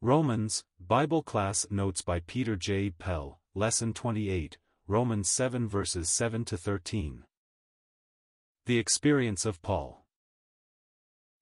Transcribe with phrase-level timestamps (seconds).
[0.00, 2.90] Romans, Bible Class Notes by Peter J.
[2.90, 7.24] Pell, Lesson 28, Romans 7 verses 7 to 13.
[8.66, 10.04] The experience of Paul.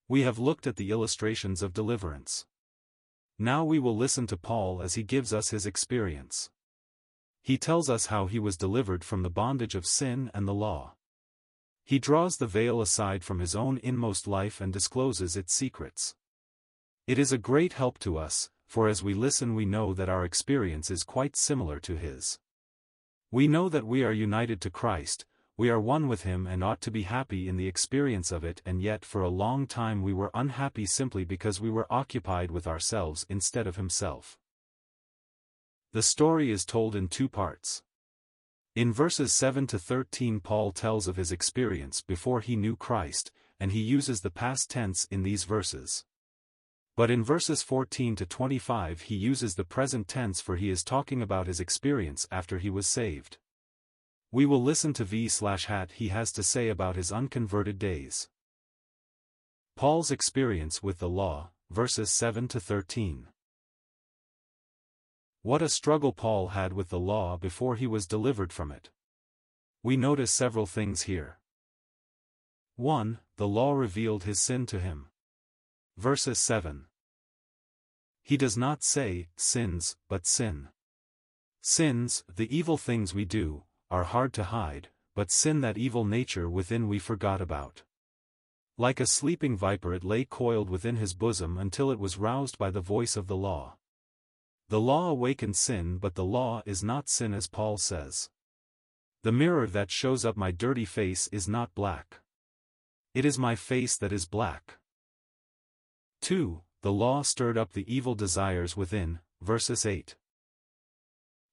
[0.09, 2.47] We have looked at the illustrations of deliverance.
[3.39, 6.49] Now we will listen to Paul as he gives us his experience.
[7.43, 10.95] He tells us how he was delivered from the bondage of sin and the law.
[11.85, 16.15] He draws the veil aside from his own inmost life and discloses its secrets.
[17.07, 20.25] It is a great help to us, for as we listen we know that our
[20.25, 22.41] experience is quite similar to his.
[23.31, 25.25] We know that we are united to Christ,
[25.57, 28.61] we are one with him and ought to be happy in the experience of it
[28.67, 32.67] and yet for a long time we were unhappy simply because we were occupied with
[32.67, 34.37] ourselves instead of himself.
[35.93, 37.85] The story is told in two parts.
[38.75, 43.71] In verses 7 to 13 Paul tells of his experience before he knew Christ, and
[43.71, 46.05] he uses the past tense in these verses.
[46.97, 51.21] But in verses 14 to 25 he uses the present tense for he is talking
[51.21, 53.37] about his experience after he was saved.
[54.33, 58.29] We will listen to V slash hat he has to say about his unconverted days.
[59.77, 63.29] Paul's experience with the law, verses 7 to 13.
[65.43, 68.89] What a struggle Paul had with the law before he was delivered from it.
[69.83, 71.39] We notice several things here.
[72.77, 73.19] 1.
[73.37, 75.11] The law revealed his sin to him.
[75.99, 76.85] Verses 7.
[78.23, 80.69] He does not say, sins, but sin.
[81.63, 86.51] Sins, the evil things we do, are hard to hide, but sin that evil nature
[86.51, 87.85] within we forgot about.
[88.77, 92.71] Like a sleeping viper it lay coiled within his bosom until it was roused by
[92.71, 93.79] the voice of the law.
[94.69, 98.29] The law awakened sin but the law is not sin as Paul says.
[99.23, 102.21] The mirror that shows up my dirty face is not black.
[103.15, 104.79] It is my face that is black.
[106.27, 106.61] 2.
[106.83, 110.17] The law stirred up the evil desires within, verses 8.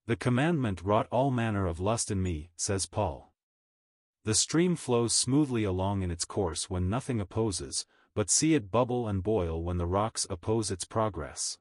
[0.08, 3.32] The commandment wrought all manner of lust in me, says Paul.
[4.24, 7.86] The stream flows smoothly along in its course when nothing opposes,
[8.16, 11.60] but see it bubble and boil when the rocks oppose its progress.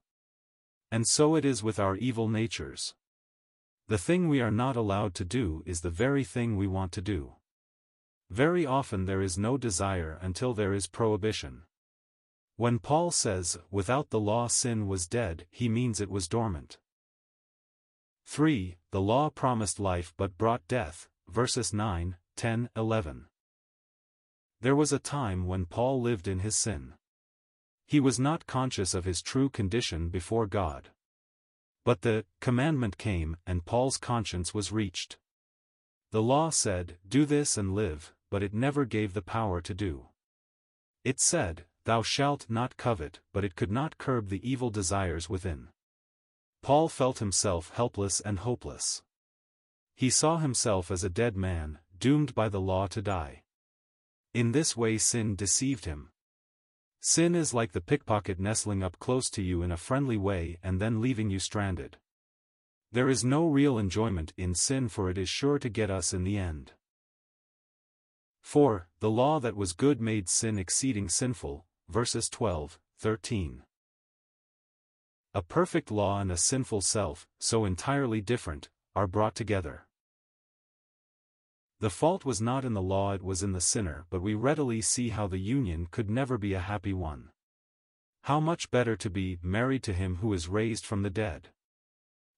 [0.90, 2.94] And so it is with our evil natures.
[3.88, 7.02] The thing we are not allowed to do is the very thing we want to
[7.02, 7.34] do.
[8.30, 11.64] Very often there is no desire until there is prohibition.
[12.56, 16.78] When Paul says, without the law sin was dead, he means it was dormant.
[18.26, 18.76] 3.
[18.90, 23.26] The law promised life but brought death, verses 9, 10, 11.
[24.60, 26.94] There was a time when Paul lived in his sin.
[27.86, 30.90] He was not conscious of his true condition before God.
[31.84, 35.19] But the commandment came and Paul's conscience was reached.
[36.12, 40.06] The law said, Do this and live, but it never gave the power to do.
[41.04, 45.69] It said, Thou shalt not covet, but it could not curb the evil desires within.
[46.62, 49.03] Paul felt himself helpless and hopeless.
[49.97, 53.43] He saw himself as a dead man, doomed by the law to die.
[54.32, 56.10] In this way sin deceived him.
[57.00, 60.81] Sin is like the pickpocket nestling up close to you in a friendly way and
[60.81, 61.97] then leaving you stranded.
[62.93, 66.22] There is no real enjoyment in sin for it is sure to get us in
[66.22, 66.72] the end.
[68.43, 68.88] 4.
[69.00, 73.62] The law that was good made sin exceeding sinful, verses 12, 13.
[75.34, 79.86] A perfect law and a sinful self, so entirely different, are brought together.
[81.81, 84.81] The fault was not in the law it was in the sinner but we readily
[84.81, 87.28] see how the union could never be a happy one.
[88.22, 91.50] How much better to be married to him who is raised from the dead.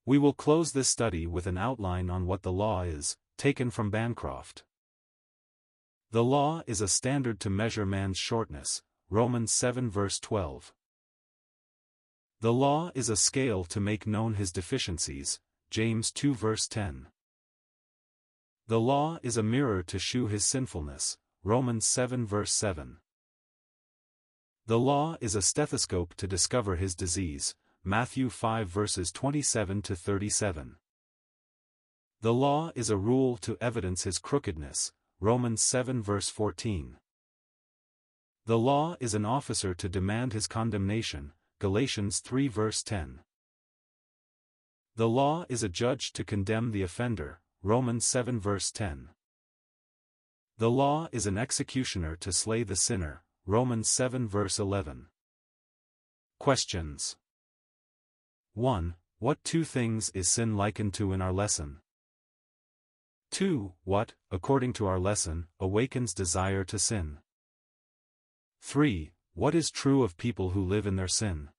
[0.04, 3.90] We will close this study with an outline on what the law is, taken from
[3.90, 4.64] Bancroft.
[6.10, 10.72] The law is a standard to measure man's shortness, Romans 7 verse 12.
[12.40, 17.08] The law is a scale to make known his deficiencies, James 2 verse 10.
[18.66, 22.98] The law is a mirror to shew his sinfulness, Romans 7 verse 7.
[24.66, 30.76] The law is a stethoscope to discover his disease, Matthew 5 verses 27 to 37.
[32.22, 36.96] The law is a rule to evidence his crookedness, Romans 7 verse 14.
[38.46, 43.20] The law is an officer to demand his condemnation, Galatians 3 verse 10.
[44.96, 49.08] The law is a judge to condemn the offender, Romans 7 verse 10.
[50.58, 55.06] The law is an executioner to slay the sinner, Romans 7 verse 11.
[56.38, 57.16] Questions
[58.52, 58.94] 1.
[59.20, 61.78] What two things is sin likened to in our lesson?
[63.30, 63.72] 2.
[63.84, 67.20] What, according to our lesson, awakens desire to sin?
[68.66, 69.12] 3.
[69.34, 71.50] What is true of people who live in their sin?